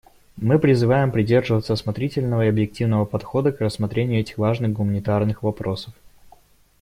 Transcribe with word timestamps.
Мы 0.37 0.57
призываем 0.57 1.11
придерживаться 1.11 1.73
осмотрительного 1.73 2.45
и 2.45 2.49
объективного 2.49 3.05
подхода 3.05 3.51
к 3.51 3.61
рассмотрению 3.61 4.21
этих 4.21 4.39
важных 4.39 4.73
гуманитарных 4.73 5.43
вопросов. 5.43 5.93